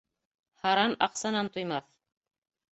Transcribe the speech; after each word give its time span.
Һаран 0.63 0.95
аҡсанан 1.09 1.53
туймаҫ. 1.59 1.89